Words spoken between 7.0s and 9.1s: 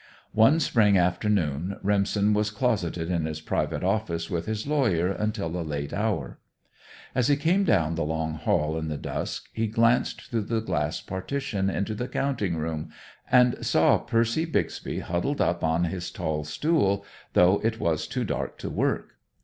As he came down the long hall in the